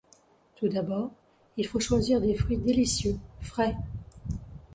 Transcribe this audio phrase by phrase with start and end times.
[0.55, 1.11] Tout d’abord,
[1.57, 3.75] il faut choisir des fruits délicieux, frais.